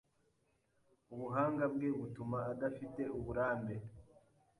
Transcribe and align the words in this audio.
Ubuhanga 1.13 1.63
bwe 1.73 1.89
butuma 1.99 2.39
adafite 2.51 3.01
uburambe. 3.17 3.75